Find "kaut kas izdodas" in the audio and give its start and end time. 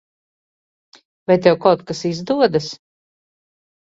1.67-2.71